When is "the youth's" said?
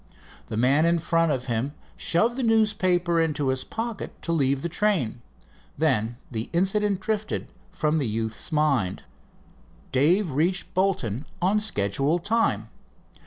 7.97-8.51